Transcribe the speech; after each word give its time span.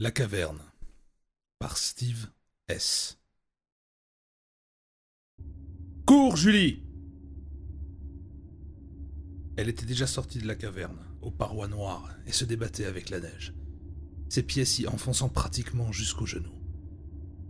La 0.00 0.12
caverne 0.12 0.60
par 1.58 1.76
Steve 1.76 2.28
S. 2.68 3.18
Cours, 6.06 6.36
Julie 6.36 6.84
Elle 9.56 9.68
était 9.68 9.86
déjà 9.86 10.06
sortie 10.06 10.38
de 10.38 10.46
la 10.46 10.54
caverne, 10.54 11.04
aux 11.20 11.32
parois 11.32 11.66
noires, 11.66 12.14
et 12.28 12.32
se 12.32 12.44
débattait 12.44 12.84
avec 12.84 13.10
la 13.10 13.18
neige, 13.18 13.54
ses 14.28 14.44
pieds 14.44 14.64
s'y 14.64 14.86
enfonçant 14.86 15.30
pratiquement 15.30 15.90
jusqu'aux 15.90 16.26
genoux. 16.26 16.62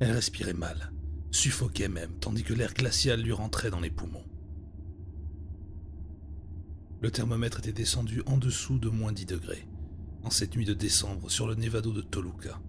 Elle 0.01 0.13
respirait 0.13 0.55
mal, 0.55 0.91
suffoquait 1.31 1.89
même, 1.89 2.19
tandis 2.19 2.45
que 2.45 2.55
l'air 2.55 2.73
glacial 2.73 3.21
lui 3.21 3.33
rentrait 3.33 3.71
dans 3.71 3.81
les 3.81 3.91
poumons. 3.91 4.25
Le 7.03 7.11
thermomètre 7.11 7.59
était 7.59 7.73
descendu 7.73 8.23
en 8.25 8.39
dessous 8.39 8.79
de 8.79 8.89
moins 8.89 9.13
10 9.13 9.27
degrés 9.27 9.69
en 10.23 10.31
cette 10.31 10.57
nuit 10.57 10.65
de 10.65 10.75
décembre 10.75 11.31
sur 11.31 11.47
le 11.47 11.55
Nevado 11.55 11.93
de 11.93 12.03
Toluca. 12.03 12.61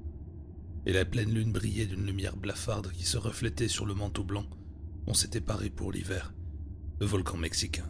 Et 0.85 0.93
la 0.93 1.05
pleine 1.05 1.33
lune 1.33 1.51
brillait 1.51 1.85
d'une 1.85 2.05
lumière 2.05 2.37
blafarde 2.37 2.91
qui 2.91 3.03
se 3.03 3.17
reflétait 3.17 3.67
sur 3.67 3.85
le 3.85 3.93
manteau 3.93 4.23
blanc 4.23 4.45
on 5.09 5.15
s'était 5.15 5.41
paré 5.41 5.71
pour 5.71 5.91
l'hiver, 5.91 6.35
le 6.99 7.07
volcan 7.07 7.35
mexicain. 7.35 7.89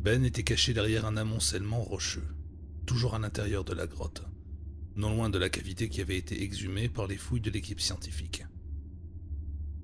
Ben 0.00 0.24
était 0.24 0.42
caché 0.42 0.74
derrière 0.74 1.06
un 1.06 1.16
amoncellement 1.16 1.80
rocheux, 1.80 2.26
toujours 2.84 3.14
à 3.14 3.20
l'intérieur 3.20 3.62
de 3.62 3.72
la 3.72 3.86
grotte, 3.86 4.24
non 4.96 5.14
loin 5.14 5.30
de 5.30 5.38
la 5.38 5.48
cavité 5.48 5.88
qui 5.88 6.00
avait 6.00 6.18
été 6.18 6.42
exhumée 6.42 6.88
par 6.88 7.06
les 7.06 7.16
fouilles 7.16 7.40
de 7.40 7.52
l'équipe 7.52 7.80
scientifique. 7.80 8.44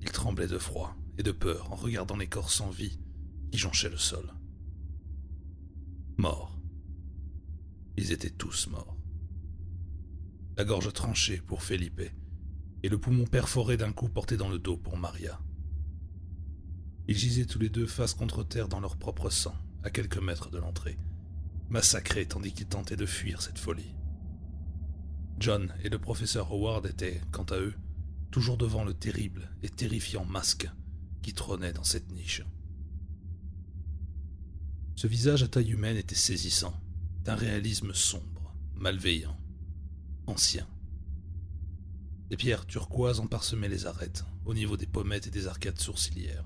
Il 0.03 0.11
tremblait 0.11 0.49
de 0.49 0.59
froid 0.59 0.97
et 1.19 1.23
de 1.23 1.33
peur 1.33 1.73
en 1.73 1.77
regardant 1.77 2.17
les 2.17 2.29
corps 2.29 2.51
sans 2.51 2.71
vie 2.71 2.99
qui 3.53 3.59
jonchaient 3.59 3.91
le 3.91 3.97
sol. 3.97 4.35
Mort. 6.17 6.60
Ils 8.11 8.15
étaient 8.15 8.29
tous 8.29 8.67
morts. 8.67 8.97
La 10.57 10.65
gorge 10.65 10.93
tranchée 10.93 11.41
pour 11.41 11.63
Felipe 11.63 12.03
et 12.83 12.89
le 12.89 12.99
poumon 12.99 13.25
perforé 13.25 13.77
d'un 13.77 13.93
coup 13.93 14.09
porté 14.09 14.37
dans 14.37 14.49
le 14.49 14.59
dos 14.59 14.77
pour 14.77 14.97
Maria. 14.97 15.41
Ils 17.07 17.17
gisaient 17.17 17.45
tous 17.45 17.61
les 17.61 17.69
deux 17.69 17.87
face 17.87 18.15
contre 18.15 18.43
terre 18.43 18.67
dans 18.67 18.81
leur 18.81 18.97
propre 18.97 19.31
sang, 19.31 19.55
à 19.85 19.91
quelques 19.91 20.21
mètres 20.21 20.51
de 20.51 20.59
l'entrée, 20.59 20.99
massacrés 21.69 22.27
tandis 22.27 22.53
qu'ils 22.53 22.67
tentaient 22.67 22.97
de 22.97 23.07
fuir 23.07 23.41
cette 23.43 23.59
folie. 23.59 23.95
John 25.39 25.73
et 25.85 25.89
le 25.89 26.01
professeur 26.01 26.51
Howard 26.51 26.87
étaient, 26.87 27.21
quant 27.31 27.45
à 27.45 27.61
eux, 27.61 27.75
toujours 28.33 28.59
devant 28.59 28.83
le 28.83 28.93
terrible 28.93 29.53
et 29.63 29.69
terrifiant 29.69 30.25
masque 30.25 30.69
qui 31.23 31.33
trônait 31.33 31.73
dans 31.73 31.85
cette 31.85 32.11
niche. 32.11 32.43
Ce 34.97 35.07
visage 35.07 35.45
à 35.45 35.49
taille 35.49 35.71
humaine 35.71 35.97
était 35.97 36.17
saisissant, 36.17 36.75
d'un 37.25 37.35
réalisme 37.35 37.93
sombre, 37.93 38.55
malveillant, 38.75 39.37
ancien. 40.27 40.67
Des 42.31 42.37
pierres 42.37 42.67
turquoises 42.67 43.21
parsemé 43.27 43.69
les 43.69 43.87
arêtes, 43.87 44.25
au 44.45 44.55
niveau 44.55 44.77
des 44.77 44.87
pommettes 44.87 45.27
et 45.27 45.31
des 45.31 45.47
arcades 45.47 45.79
sourcilières. 45.79 46.45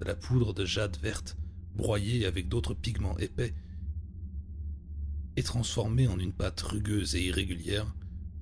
De 0.00 0.04
la 0.04 0.14
poudre 0.14 0.52
de 0.52 0.64
jade 0.64 0.96
verte, 0.98 1.36
broyée 1.74 2.26
avec 2.26 2.48
d'autres 2.48 2.74
pigments 2.74 3.18
épais, 3.18 3.54
et 5.36 5.42
transformée 5.42 6.08
en 6.08 6.18
une 6.18 6.32
pâte 6.32 6.60
rugueuse 6.60 7.14
et 7.14 7.24
irrégulière, 7.24 7.94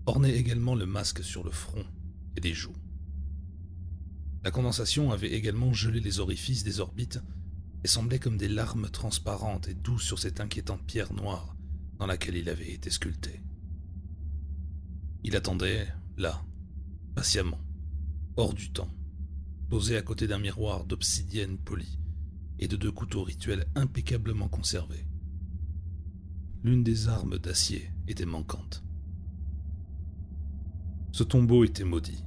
ornait 0.06 0.36
également 0.36 0.74
le 0.74 0.86
masque 0.86 1.24
sur 1.24 1.42
le 1.42 1.50
front 1.50 1.84
et 2.36 2.40
les 2.40 2.54
joues. 2.54 2.76
La 4.44 4.50
condensation 4.50 5.10
avait 5.10 5.32
également 5.32 5.72
gelé 5.72 6.00
les 6.00 6.20
orifices 6.20 6.64
des 6.64 6.80
orbites 6.80 7.20
et 7.84 7.88
semblait 7.88 8.18
comme 8.18 8.38
des 8.38 8.48
larmes 8.48 8.88
transparentes 8.88 9.68
et 9.68 9.74
douces 9.74 10.04
sur 10.04 10.18
cette 10.18 10.40
inquiétante 10.40 10.84
pierre 10.86 11.12
noire 11.12 11.54
dans 11.98 12.06
laquelle 12.06 12.36
il 12.36 12.48
avait 12.48 12.72
été 12.72 12.90
sculpté. 12.90 13.42
Il 15.22 15.36
attendait, 15.36 15.86
là, 16.16 16.42
patiemment, 17.14 17.60
hors 18.36 18.54
du 18.54 18.72
temps, 18.72 18.90
posé 19.68 19.96
à 19.98 20.02
côté 20.02 20.26
d'un 20.26 20.38
miroir 20.38 20.86
d'obsidienne 20.86 21.58
polie 21.58 22.00
et 22.58 22.68
de 22.68 22.76
deux 22.76 22.92
couteaux 22.92 23.22
rituels 23.22 23.66
impeccablement 23.74 24.48
conservés. 24.48 25.06
L'une 26.62 26.82
des 26.82 27.08
armes 27.08 27.38
d'acier 27.38 27.90
était 28.08 28.24
manquante. 28.24 28.82
Ce 31.12 31.22
tombeau 31.22 31.64
était 31.64 31.84
maudit. 31.84 32.24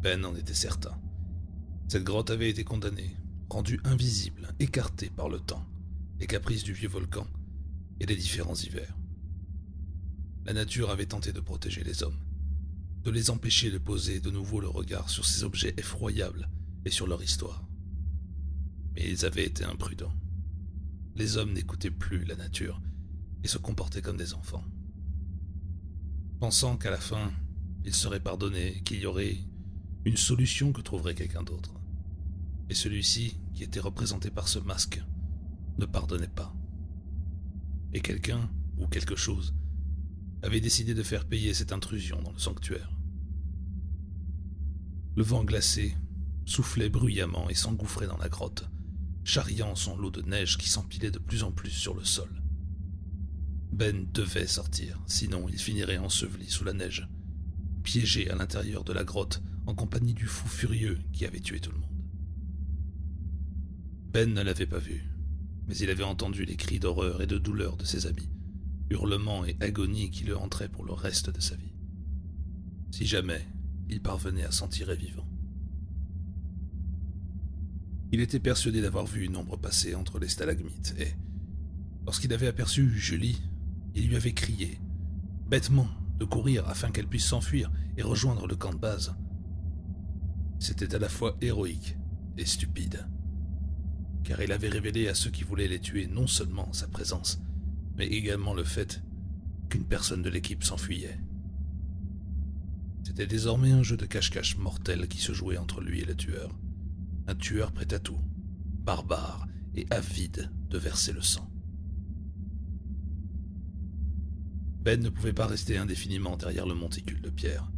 Ben 0.00 0.24
en 0.24 0.36
était 0.36 0.54
certain. 0.54 0.96
Cette 1.88 2.04
grotte 2.04 2.30
avait 2.30 2.50
été 2.50 2.62
condamnée, 2.62 3.16
rendu 3.54 3.78
invisible, 3.84 4.52
écarté 4.58 5.10
par 5.10 5.28
le 5.28 5.38
temps, 5.38 5.64
les 6.18 6.26
caprices 6.26 6.64
du 6.64 6.72
vieux 6.72 6.88
volcan 6.88 7.24
et 8.00 8.06
les 8.06 8.16
différents 8.16 8.56
hivers. 8.56 8.98
La 10.44 10.52
nature 10.52 10.90
avait 10.90 11.06
tenté 11.06 11.32
de 11.32 11.38
protéger 11.38 11.84
les 11.84 12.02
hommes, 12.02 12.18
de 13.04 13.12
les 13.12 13.30
empêcher 13.30 13.70
de 13.70 13.78
poser 13.78 14.18
de 14.18 14.30
nouveau 14.30 14.58
le 14.58 14.66
regard 14.66 15.08
sur 15.08 15.24
ces 15.24 15.44
objets 15.44 15.72
effroyables 15.76 16.50
et 16.84 16.90
sur 16.90 17.06
leur 17.06 17.22
histoire. 17.22 17.64
Mais 18.96 19.08
ils 19.08 19.24
avaient 19.24 19.46
été 19.46 19.62
imprudents. 19.62 20.16
Les 21.14 21.36
hommes 21.36 21.52
n'écoutaient 21.52 21.92
plus 21.92 22.24
la 22.24 22.34
nature 22.34 22.82
et 23.44 23.48
se 23.48 23.58
comportaient 23.58 24.02
comme 24.02 24.16
des 24.16 24.34
enfants. 24.34 24.64
Pensant 26.40 26.76
qu'à 26.76 26.90
la 26.90 26.98
fin, 26.98 27.32
ils 27.84 27.94
seraient 27.94 28.18
pardonnés 28.18 28.82
qu'il 28.84 28.98
y 28.98 29.06
aurait 29.06 29.38
une 30.04 30.16
solution 30.16 30.72
que 30.72 30.80
trouverait 30.80 31.14
quelqu'un 31.14 31.44
d'autre. 31.44 31.72
Et 32.68 32.74
celui-ci, 32.74 33.36
qui 33.54 33.62
était 33.62 33.80
représenté 33.80 34.30
par 34.30 34.48
ce 34.48 34.58
masque, 34.58 35.02
ne 35.78 35.86
pardonnait 35.86 36.28
pas. 36.28 36.54
Et 37.92 38.00
quelqu'un, 38.00 38.50
ou 38.76 38.86
quelque 38.88 39.16
chose, 39.16 39.54
avait 40.42 40.60
décidé 40.60 40.94
de 40.94 41.02
faire 41.02 41.24
payer 41.24 41.54
cette 41.54 41.72
intrusion 41.72 42.20
dans 42.22 42.32
le 42.32 42.38
sanctuaire. 42.38 42.90
Le 45.16 45.22
vent 45.22 45.44
glacé 45.44 45.96
soufflait 46.44 46.90
bruyamment 46.90 47.48
et 47.48 47.54
s'engouffrait 47.54 48.08
dans 48.08 48.18
la 48.18 48.28
grotte, 48.28 48.68
charriant 49.22 49.74
son 49.74 49.96
lot 49.96 50.10
de 50.10 50.22
neige 50.22 50.58
qui 50.58 50.68
s'empilait 50.68 51.10
de 51.10 51.18
plus 51.18 51.44
en 51.44 51.52
plus 51.52 51.70
sur 51.70 51.94
le 51.94 52.04
sol. 52.04 52.28
Ben 53.72 54.06
devait 54.12 54.46
sortir, 54.46 55.00
sinon 55.06 55.48
il 55.48 55.58
finirait 55.58 55.98
enseveli 55.98 56.50
sous 56.50 56.64
la 56.64 56.72
neige, 56.72 57.08
piégé 57.82 58.30
à 58.30 58.36
l'intérieur 58.36 58.84
de 58.84 58.92
la 58.92 59.04
grotte 59.04 59.42
en 59.66 59.74
compagnie 59.74 60.14
du 60.14 60.26
fou 60.26 60.46
furieux 60.48 61.00
qui 61.12 61.24
avait 61.24 61.40
tué 61.40 61.60
tout 61.60 61.72
le 61.72 61.78
monde. 61.78 61.93
Ben 64.14 64.32
ne 64.32 64.42
l'avait 64.42 64.64
pas 64.64 64.78
vu, 64.78 65.10
mais 65.66 65.76
il 65.76 65.90
avait 65.90 66.04
entendu 66.04 66.44
les 66.44 66.54
cris 66.54 66.78
d'horreur 66.78 67.20
et 67.20 67.26
de 67.26 67.36
douleur 67.36 67.76
de 67.76 67.84
ses 67.84 68.06
amis, 68.06 68.30
hurlements 68.88 69.44
et 69.44 69.56
agonies 69.58 70.12
qui 70.12 70.22
le 70.22 70.38
hantraient 70.38 70.68
pour 70.68 70.84
le 70.84 70.92
reste 70.92 71.30
de 71.30 71.40
sa 71.40 71.56
vie. 71.56 71.74
Si 72.92 73.06
jamais 73.06 73.44
il 73.88 74.00
parvenait 74.00 74.44
à 74.44 74.52
s'en 74.52 74.68
tirer 74.68 74.94
vivant. 74.94 75.28
Il 78.12 78.20
était 78.20 78.38
persuadé 78.38 78.80
d'avoir 78.80 79.04
vu 79.04 79.24
une 79.24 79.34
ombre 79.34 79.56
passer 79.56 79.96
entre 79.96 80.20
les 80.20 80.28
stalagmites 80.28 80.94
et, 80.96 81.08
lorsqu'il 82.06 82.32
avait 82.32 82.46
aperçu 82.46 82.88
Julie, 82.96 83.42
il 83.96 84.06
lui 84.06 84.14
avait 84.14 84.32
crié, 84.32 84.78
bêtement, 85.48 85.88
de 86.20 86.24
courir 86.24 86.68
afin 86.68 86.92
qu'elle 86.92 87.08
puisse 87.08 87.26
s'enfuir 87.26 87.72
et 87.96 88.02
rejoindre 88.02 88.46
le 88.46 88.54
camp 88.54 88.72
de 88.72 88.78
base. 88.78 89.16
C'était 90.60 90.94
à 90.94 91.00
la 91.00 91.08
fois 91.08 91.36
héroïque 91.40 91.96
et 92.38 92.46
stupide 92.46 93.08
car 94.24 94.40
il 94.40 94.52
avait 94.52 94.70
révélé 94.70 95.08
à 95.08 95.14
ceux 95.14 95.30
qui 95.30 95.44
voulaient 95.44 95.68
les 95.68 95.78
tuer 95.78 96.06
non 96.06 96.26
seulement 96.26 96.72
sa 96.72 96.88
présence, 96.88 97.40
mais 97.96 98.06
également 98.06 98.54
le 98.54 98.64
fait 98.64 99.02
qu'une 99.68 99.84
personne 99.84 100.22
de 100.22 100.30
l'équipe 100.30 100.64
s'enfuyait. 100.64 101.20
C'était 103.04 103.26
désormais 103.26 103.70
un 103.70 103.82
jeu 103.82 103.98
de 103.98 104.06
cache-cache 104.06 104.56
mortel 104.56 105.08
qui 105.08 105.18
se 105.18 105.34
jouait 105.34 105.58
entre 105.58 105.82
lui 105.82 106.00
et 106.00 106.06
le 106.06 106.16
tueur. 106.16 106.58
Un 107.26 107.34
tueur 107.34 107.70
prêt 107.70 107.92
à 107.92 107.98
tout, 107.98 108.18
barbare 108.82 109.46
et 109.74 109.86
avide 109.90 110.50
de 110.70 110.78
verser 110.78 111.12
le 111.12 111.22
sang. 111.22 111.50
Ben 114.80 115.00
ne 115.00 115.10
pouvait 115.10 115.32
pas 115.32 115.46
rester 115.46 115.76
indéfiniment 115.76 116.36
derrière 116.36 116.66
le 116.66 116.74
monticule 116.74 117.20
de 117.20 117.30
pierre. 117.30 117.70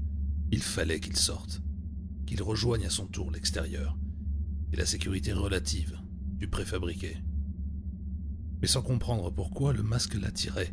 Il 0.52 0.62
fallait 0.62 1.00
qu'il 1.00 1.16
sorte, 1.16 1.60
qu'il 2.24 2.42
rejoigne 2.42 2.86
à 2.86 2.90
son 2.90 3.06
tour 3.06 3.30
l'extérieur 3.30 3.96
et 4.72 4.76
la 4.76 4.86
sécurité 4.86 5.32
relative 5.32 6.00
du 6.36 6.48
préfabriqué. 6.48 7.16
Mais 8.60 8.68
sans 8.68 8.82
comprendre 8.82 9.30
pourquoi 9.30 9.72
le 9.72 9.82
masque 9.82 10.14
l'attirait, 10.14 10.72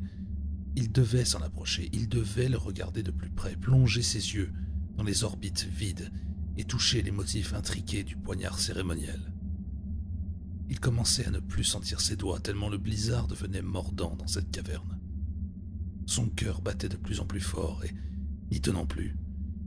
il 0.76 0.92
devait 0.92 1.26
s'en 1.26 1.42
approcher, 1.42 1.90
il 1.94 2.10
devait 2.10 2.50
le 2.50 2.58
regarder 2.58 3.04
de 3.04 3.12
plus 3.12 3.30
près, 3.30 3.56
plonger 3.56 4.02
ses 4.02 4.34
yeux 4.34 4.52
dans 4.98 5.04
les 5.04 5.24
orbites 5.24 5.66
vides 5.66 6.12
et 6.58 6.64
toucher 6.64 7.02
les 7.02 7.12
motifs 7.12 7.54
intriqués 7.54 8.04
du 8.04 8.16
poignard 8.16 8.60
cérémoniel. 8.60 9.20
Il 10.70 10.80
commençait 10.80 11.28
à 11.28 11.32
ne 11.32 11.40
plus 11.40 11.64
sentir 11.64 12.02
ses 12.02 12.16
doigts 12.16 12.40
tellement 12.40 12.70
le 12.70 12.78
blizzard 12.78 13.28
devenait 13.28 13.62
mordant 13.62 14.16
dans 14.16 14.28
cette 14.28 14.52
caverne. 14.52 15.00
Son 16.06 16.30
cœur 16.30 16.62
battait 16.62 16.90
de 16.90 16.98
plus 16.98 17.20
en 17.20 17.26
plus 17.26 17.42
fort 17.42 17.84
et, 17.84 17.94
n'y 18.52 18.62
tenant 18.62 18.86
plus, 18.86 19.16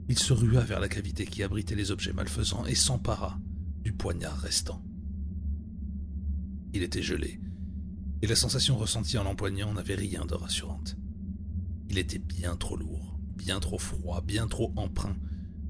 il 0.09 0.17
se 0.17 0.33
rua 0.33 0.61
vers 0.61 0.79
la 0.79 0.89
cavité 0.89 1.25
qui 1.25 1.43
abritait 1.43 1.75
les 1.75 1.91
objets 1.91 2.13
malfaisants 2.13 2.65
et 2.65 2.75
s'empara 2.75 3.39
du 3.83 3.93
poignard 3.93 4.37
restant. 4.39 4.83
Il 6.73 6.83
était 6.83 7.01
gelé, 7.01 7.39
et 8.21 8.27
la 8.27 8.35
sensation 8.35 8.77
ressentie 8.77 9.17
en 9.17 9.23
l'empoignant 9.23 9.73
n'avait 9.73 9.95
rien 9.95 10.25
de 10.25 10.33
rassurante. 10.33 10.97
Il 11.89 11.97
était 11.97 12.19
bien 12.19 12.55
trop 12.55 12.75
lourd, 12.75 13.17
bien 13.35 13.59
trop 13.59 13.79
froid, 13.79 14.21
bien 14.21 14.47
trop 14.47 14.73
empreint 14.75 15.15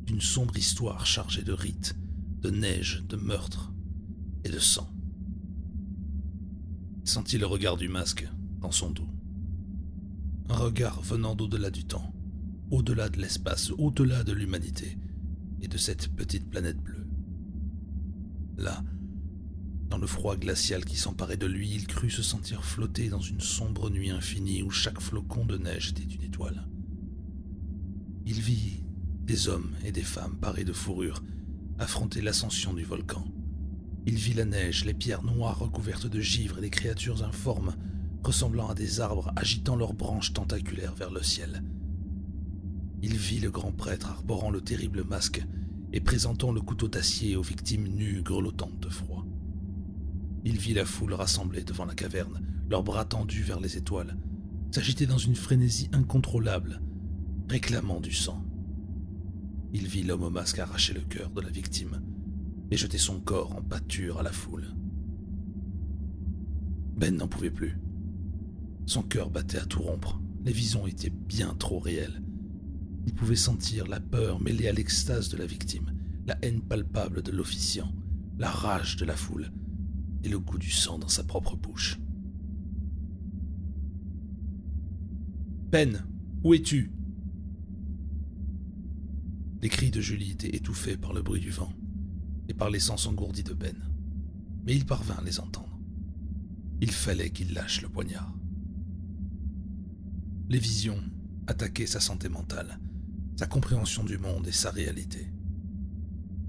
d'une 0.06 0.22
sombre 0.22 0.58
histoire 0.58 1.06
chargée 1.06 1.44
de 1.44 1.52
rites, 1.52 1.96
de 2.42 2.50
neige, 2.50 3.04
de 3.08 3.18
meurtres 3.18 3.74
et 4.44 4.50
de 4.50 4.60
sang. 4.60 4.90
Il 7.04 7.10
sentit 7.10 7.38
le 7.38 7.46
regard 7.46 7.78
du 7.78 7.90
masque 7.90 8.28
dans 8.62 8.72
son 8.72 8.90
dos. 8.92 9.08
Un 10.50 10.56
regard 10.56 11.02
venant 11.02 11.36
d'au-delà 11.36 11.70
du 11.70 11.86
temps, 11.86 12.14
au-delà 12.72 13.10
de 13.10 13.20
l'espace, 13.20 13.72
au-delà 13.72 14.24
de 14.24 14.32
l'humanité 14.32 14.98
et 15.62 15.68
de 15.68 15.78
cette 15.78 16.10
petite 16.16 16.50
planète 16.50 16.78
bleue. 16.78 17.08
Là, 18.58 18.84
dans 19.90 19.98
le 19.98 20.08
froid 20.08 20.36
glacial 20.36 20.84
qui 20.84 20.98
s'emparait 20.98 21.38
de 21.38 21.46
lui, 21.46 21.70
il 21.74 21.88
crut 21.88 22.12
se 22.12 22.24
sentir 22.24 22.64
flotter 22.64 23.10
dans 23.10 23.22
une 23.22 23.40
sombre 23.40 23.90
nuit 23.90 24.10
infinie 24.10 24.64
où 24.64 24.70
chaque 24.70 25.00
flocon 25.00 25.46
de 25.46 25.58
neige 25.58 25.90
était 25.90 26.04
une 26.04 26.24
étoile. 26.24 26.68
Il 28.26 28.42
vit 28.42 28.84
des 29.24 29.48
hommes 29.48 29.72
et 29.86 29.92
des 29.92 30.04
femmes 30.04 30.38
parés 30.38 30.66
de 30.66 30.74
fourrure 30.74 31.24
affronter 31.80 32.22
l'ascension 32.22 32.74
du 32.74 32.84
volcan. 32.84 33.26
Il 34.06 34.16
vit 34.16 34.34
la 34.34 34.46
neige, 34.46 34.86
les 34.86 34.94
pierres 34.94 35.24
noires 35.24 35.60
recouvertes 35.60 36.08
de 36.08 36.22
givre 36.22 36.58
et 36.58 36.62
des 36.62 36.70
créatures 36.70 37.24
informes 37.24 37.76
ressemblant 38.24 38.68
à 38.70 38.74
des 38.74 39.00
arbres 39.00 39.32
agitant 39.36 39.76
leurs 39.76 39.94
branches 39.94 40.34
tentaculaires 40.34 40.96
vers 40.96 41.12
le 41.12 41.24
ciel. 41.24 41.64
Il 43.02 43.16
vit 43.16 43.40
le 43.40 43.52
grand 43.52 43.72
prêtre 43.72 44.10
arborant 44.10 44.50
le 44.50 44.62
terrible 44.62 45.04
masque 45.04 45.46
et 45.94 46.02
présentant 46.02 46.52
le 46.52 46.62
couteau 46.62 46.88
d'acier 46.88 47.36
aux 47.36 47.42
victimes 47.42 47.88
nues 47.88 48.22
grelottantes 48.24 48.80
de 48.80 48.90
froid. 48.90 49.27
Il 50.50 50.60
vit 50.60 50.74
la 50.74 50.86
foule 50.86 51.14
rassemblée 51.14 51.66
devant 51.66 51.84
la 51.84 51.94
caverne, 51.94 52.42
leurs 52.70 52.82
bras 52.82 53.04
tendus 53.04 53.44
vers 53.44 53.60
les 53.60 53.76
étoiles, 53.76 54.16
s'agiter 54.72 55.06
dans 55.06 55.18
une 55.18 55.36
frénésie 55.36 55.90
incontrôlable, 55.92 56.82
réclamant 57.50 58.00
du 58.00 58.14
sang. 58.14 58.46
Il 59.74 59.88
vit 59.88 60.04
l'homme 60.04 60.24
au 60.24 60.30
masque 60.30 60.60
arracher 60.60 60.94
le 60.94 61.02
cœur 61.02 61.32
de 61.32 61.42
la 61.42 61.50
victime 61.50 62.02
et 62.72 62.78
jeter 62.78 62.98
son 62.98 63.20
corps 63.20 63.58
en 63.58 63.62
pâture 63.62 64.20
à 64.20 64.24
la 64.24 64.32
foule. 64.32 64.74
Ben 66.96 67.18
n'en 67.18 67.28
pouvait 67.28 67.52
plus. 67.52 67.78
Son 68.86 69.04
cœur 69.04 69.30
battait 69.30 69.60
à 69.60 69.66
tout 69.66 69.82
rompre. 69.82 70.18
Les 70.46 70.54
visions 70.54 70.88
étaient 70.88 71.10
bien 71.10 71.56
trop 71.56 71.80
réelles. 71.80 72.24
Il 73.06 73.14
pouvait 73.14 73.36
sentir 73.36 73.86
la 73.86 74.00
peur 74.00 74.42
mêlée 74.42 74.70
à 74.70 74.72
l'extase 74.72 75.28
de 75.28 75.36
la 75.36 75.46
victime, 75.46 75.92
la 76.26 76.38
haine 76.42 76.62
palpable 76.62 77.22
de 77.22 77.34
l'officiant, 77.34 77.92
la 78.38 78.50
rage 78.50 78.96
de 78.96 79.04
la 79.04 79.18
foule 79.18 79.52
le 80.28 80.40
goût 80.40 80.58
du 80.58 80.72
sang 80.72 81.00
dans 81.00 81.08
sa 81.08 81.24
propre 81.24 81.56
bouche. 81.56 82.00
Ben, 85.72 86.06
où 86.44 86.54
es-tu? 86.54 86.92
Les 89.62 89.70
cris 89.70 89.92
de 89.92 90.02
Julie 90.02 90.32
étaient 90.32 90.56
étouffés 90.56 90.98
par 90.98 91.14
le 91.14 91.22
bruit 91.22 91.42
du 91.42 91.50
vent 91.50 91.74
et 92.48 92.54
par 92.54 92.70
les 92.70 92.80
sens 92.80 93.08
engourdis 93.08 93.44
de 93.44 93.54
Ben, 93.54 93.76
mais 94.66 94.76
il 94.76 94.86
parvint 94.86 95.16
à 95.16 95.24
les 95.24 95.40
entendre. 95.40 95.80
Il 96.80 96.92
fallait 96.92 97.32
qu'il 97.32 97.54
lâche 97.54 97.82
le 97.82 97.90
poignard. 97.90 98.34
Les 100.50 100.60
visions 100.60 101.02
attaquaient 101.48 101.88
sa 101.88 102.00
santé 102.00 102.30
mentale, 102.30 102.80
sa 103.36 103.48
compréhension 103.48 104.04
du 104.04 104.18
monde 104.18 104.48
et 104.48 104.52
sa 104.52 104.72
réalité. 104.72 105.32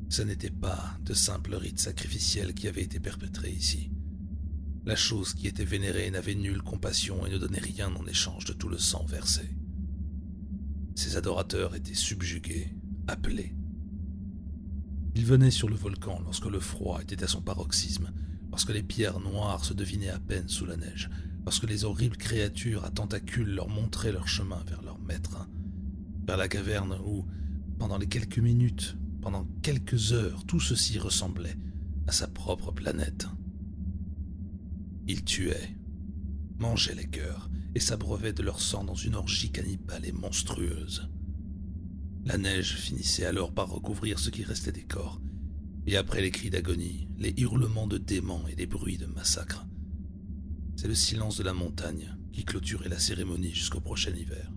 Ce 0.08 0.22
n'était 0.22 0.50
pas 0.50 0.96
de 1.02 1.12
simples 1.12 1.54
rites 1.54 1.80
sacrificiels 1.80 2.54
qui 2.54 2.66
avaient 2.66 2.82
été 2.82 2.98
perpétrés 2.98 3.50
ici. 3.50 3.90
La 4.86 4.96
chose 4.96 5.34
qui 5.34 5.46
était 5.46 5.64
vénérée 5.64 6.10
n'avait 6.10 6.34
nulle 6.34 6.62
compassion 6.62 7.26
et 7.26 7.30
ne 7.30 7.36
donnait 7.36 7.58
rien 7.58 7.94
en 7.94 8.06
échange 8.06 8.46
de 8.46 8.54
tout 8.54 8.68
le 8.68 8.78
sang 8.78 9.04
versé. 9.04 9.42
Ses 10.94 11.16
adorateurs 11.16 11.74
étaient 11.74 11.94
subjugués, 11.94 12.74
appelés. 13.06 13.54
Ils 15.14 15.26
venaient 15.26 15.50
sur 15.50 15.68
le 15.68 15.76
volcan 15.76 16.20
lorsque 16.24 16.46
le 16.46 16.58
froid 16.58 17.00
était 17.02 17.22
à 17.22 17.28
son 17.28 17.42
paroxysme, 17.42 18.10
lorsque 18.50 18.70
les 18.70 18.82
pierres 18.82 19.20
noires 19.20 19.64
se 19.64 19.74
devinaient 19.74 20.08
à 20.08 20.18
peine 20.18 20.48
sous 20.48 20.64
la 20.64 20.78
neige, 20.78 21.10
lorsque 21.44 21.68
les 21.68 21.84
horribles 21.84 22.16
créatures 22.16 22.84
à 22.84 22.90
tentacules 22.90 23.54
leur 23.54 23.68
montraient 23.68 24.12
leur 24.12 24.26
chemin 24.26 24.62
vers 24.66 24.80
leur 24.80 24.98
maître, 25.00 25.48
vers 26.26 26.38
la 26.38 26.48
caverne 26.48 26.98
où, 27.04 27.26
pendant 27.78 27.98
les 27.98 28.08
quelques 28.08 28.38
minutes 28.38 28.96
pendant 29.20 29.44
quelques 29.62 30.12
heures, 30.12 30.44
tout 30.46 30.60
ceci 30.60 30.98
ressemblait 30.98 31.56
à 32.06 32.12
sa 32.12 32.28
propre 32.28 32.72
planète. 32.72 33.26
Il 35.06 35.24
tuait, 35.24 35.76
mangeait 36.58 36.94
les 36.94 37.08
cœurs 37.08 37.50
et 37.74 37.80
s'abreuvait 37.80 38.32
de 38.32 38.42
leur 38.42 38.60
sang 38.60 38.84
dans 38.84 38.94
une 38.94 39.14
orgie 39.14 39.50
cannibale 39.50 40.06
et 40.06 40.12
monstrueuse. 40.12 41.08
La 42.24 42.38
neige 42.38 42.76
finissait 42.76 43.24
alors 43.24 43.52
par 43.52 43.68
recouvrir 43.68 44.18
ce 44.18 44.30
qui 44.30 44.44
restait 44.44 44.72
des 44.72 44.84
corps, 44.84 45.20
et 45.86 45.96
après 45.96 46.20
les 46.20 46.30
cris 46.30 46.50
d'agonie, 46.50 47.08
les 47.16 47.34
hurlements 47.38 47.86
de 47.86 47.98
démons 47.98 48.46
et 48.48 48.54
les 48.54 48.66
bruits 48.66 48.98
de 48.98 49.06
massacre, 49.06 49.66
c'est 50.76 50.88
le 50.88 50.94
silence 50.94 51.36
de 51.36 51.42
la 51.42 51.54
montagne 51.54 52.14
qui 52.32 52.44
clôturait 52.44 52.88
la 52.88 53.00
cérémonie 53.00 53.52
jusqu'au 53.52 53.80
prochain 53.80 54.12
hiver. 54.14 54.52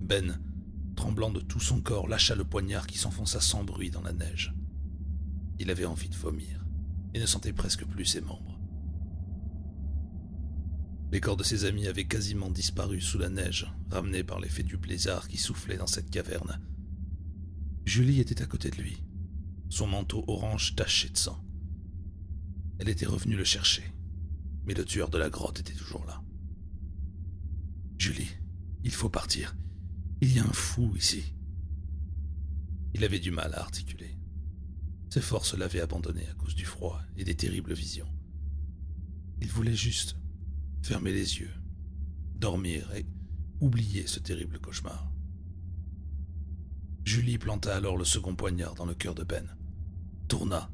Ben 0.00 0.40
tremblant 0.98 1.30
de 1.30 1.38
tout 1.38 1.60
son 1.60 1.80
corps, 1.80 2.08
lâcha 2.08 2.34
le 2.34 2.42
poignard 2.42 2.88
qui 2.88 2.98
s'enfonça 2.98 3.40
sans 3.40 3.62
bruit 3.62 3.92
dans 3.92 4.02
la 4.02 4.12
neige. 4.12 4.52
Il 5.60 5.70
avait 5.70 5.84
envie 5.84 6.08
de 6.08 6.16
vomir 6.16 6.66
et 7.14 7.20
ne 7.20 7.26
sentait 7.26 7.52
presque 7.52 7.86
plus 7.86 8.04
ses 8.04 8.20
membres. 8.20 8.58
Les 11.12 11.20
corps 11.20 11.36
de 11.36 11.44
ses 11.44 11.66
amis 11.66 11.86
avaient 11.86 12.08
quasiment 12.08 12.50
disparu 12.50 13.00
sous 13.00 13.16
la 13.16 13.28
neige, 13.28 13.72
ramenés 13.90 14.24
par 14.24 14.40
l'effet 14.40 14.64
du 14.64 14.76
blizzard 14.76 15.28
qui 15.28 15.36
soufflait 15.36 15.76
dans 15.76 15.86
cette 15.86 16.10
caverne. 16.10 16.60
Julie 17.84 18.18
était 18.18 18.42
à 18.42 18.46
côté 18.46 18.68
de 18.70 18.76
lui, 18.78 19.04
son 19.68 19.86
manteau 19.86 20.24
orange 20.26 20.74
taché 20.74 21.10
de 21.10 21.16
sang. 21.16 21.40
Elle 22.80 22.88
était 22.88 23.06
revenue 23.06 23.36
le 23.36 23.44
chercher, 23.44 23.84
mais 24.64 24.74
le 24.74 24.84
tueur 24.84 25.10
de 25.10 25.18
la 25.18 25.30
grotte 25.30 25.60
était 25.60 25.74
toujours 25.74 26.04
là. 26.06 26.24
Julie, 27.98 28.30
il 28.82 28.92
faut 28.92 29.08
partir. 29.08 29.54
Il 30.20 30.34
y 30.34 30.40
a 30.40 30.44
un 30.44 30.52
fou 30.52 30.96
ici. 30.96 31.32
Il 32.92 33.04
avait 33.04 33.20
du 33.20 33.30
mal 33.30 33.54
à 33.54 33.60
articuler. 33.60 34.18
Ses 35.10 35.20
forces 35.20 35.54
l'avaient 35.54 35.80
abandonné 35.80 36.26
à 36.26 36.34
cause 36.34 36.56
du 36.56 36.64
froid 36.64 37.00
et 37.16 37.22
des 37.22 37.36
terribles 37.36 37.72
visions. 37.72 38.12
Il 39.40 39.48
voulait 39.48 39.76
juste 39.76 40.16
fermer 40.82 41.12
les 41.12 41.38
yeux, 41.38 41.52
dormir 42.34 42.92
et 42.94 43.06
oublier 43.60 44.08
ce 44.08 44.18
terrible 44.18 44.58
cauchemar. 44.58 45.12
Julie 47.04 47.38
planta 47.38 47.76
alors 47.76 47.96
le 47.96 48.04
second 48.04 48.34
poignard 48.34 48.74
dans 48.74 48.86
le 48.86 48.94
cœur 48.94 49.14
de 49.14 49.22
Ben, 49.22 49.56
tourna, 50.26 50.68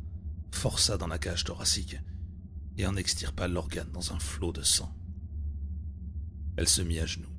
força 0.53 0.97
dans 0.97 1.07
la 1.07 1.19
cage 1.19 1.45
thoracique 1.45 1.99
et 2.79 2.87
en 2.87 2.97
extirpa 2.97 3.47
l'organe 3.47 3.93
dans 3.93 4.15
un 4.15 4.19
flot 4.19 4.53
de 4.53 4.63
sang. 4.63 4.97
Elle 6.57 6.69
se 6.69 6.81
mit 6.81 6.99
à 6.99 7.07
genoux 7.07 7.34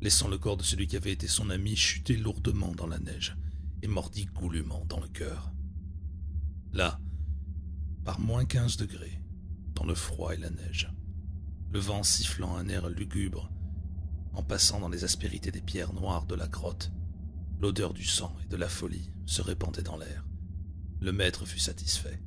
laissant 0.00 0.28
le 0.28 0.38
corps 0.38 0.56
de 0.56 0.62
celui 0.62 0.86
qui 0.86 0.96
avait 0.96 1.12
été 1.12 1.26
son 1.26 1.50
ami 1.50 1.76
chuter 1.76 2.16
lourdement 2.16 2.72
dans 2.74 2.86
la 2.86 2.98
neige 2.98 3.36
et 3.82 3.88
mordit 3.88 4.26
goulûment 4.26 4.84
dans 4.86 5.00
le 5.00 5.08
cœur. 5.08 5.52
Là, 6.72 7.00
par 8.04 8.20
moins 8.20 8.44
quinze 8.44 8.76
degrés, 8.76 9.22
dans 9.74 9.84
le 9.84 9.94
froid 9.94 10.34
et 10.34 10.38
la 10.38 10.50
neige, 10.50 10.90
le 11.70 11.78
vent 11.78 12.02
sifflant 12.02 12.56
un 12.56 12.68
air 12.68 12.88
lugubre, 12.88 13.50
en 14.32 14.42
passant 14.42 14.80
dans 14.80 14.88
les 14.88 15.04
aspérités 15.04 15.50
des 15.50 15.60
pierres 15.60 15.92
noires 15.92 16.26
de 16.26 16.34
la 16.34 16.48
grotte, 16.48 16.92
l'odeur 17.60 17.92
du 17.92 18.04
sang 18.04 18.34
et 18.44 18.48
de 18.48 18.56
la 18.56 18.68
folie 18.68 19.10
se 19.26 19.42
répandait 19.42 19.82
dans 19.82 19.96
l'air. 19.96 20.24
Le 21.00 21.12
maître 21.12 21.44
fut 21.44 21.58
satisfait 21.58 22.20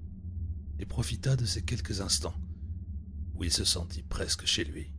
et 0.80 0.86
profita 0.86 1.36
de 1.36 1.46
ces 1.46 1.64
quelques 1.64 2.02
instants 2.02 2.36
où 3.36 3.44
il 3.44 3.52
se 3.52 3.66
sentit 3.66 4.04
presque 4.04 4.46
chez 4.46 4.64
lui. 4.64 4.94